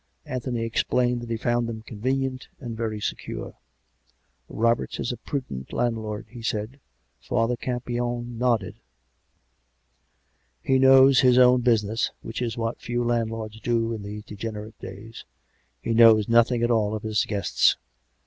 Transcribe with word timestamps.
Anthony 0.25 0.61
explained 0.63 1.21
that 1.21 1.29
he 1.29 1.37
found 1.37 1.69
them 1.69 1.83
convenient 1.83 2.47
and 2.59 2.75
very 2.75 2.99
secure." 2.99 3.53
Roberts 4.49 4.99
is 4.99 5.11
a 5.11 5.17
prudent 5.17 5.71
landlord," 5.71 6.25
he 6.31 6.41
said. 6.41 6.79
Father 7.19 7.55
Campion 7.55 8.39
nodded." 8.39 8.79
He 10.63 10.79
knows 10.79 11.19
his 11.19 11.37
own 11.37 11.61
business, 11.61 12.09
which 12.23 12.41
is 12.41 12.57
what 12.57 12.81
few 12.81 13.03
land 13.03 13.29
lords 13.29 13.59
do, 13.59 13.93
in 13.93 14.01
these 14.01 14.23
degenerate 14.23 14.79
days; 14.79 15.23
and 15.83 15.91
he 15.91 15.93
knows 15.93 16.27
nothing 16.27 16.63
at 16.63 16.71
all 16.71 16.95
of 16.95 17.03
his 17.03 17.23
guests'. 17.25 17.77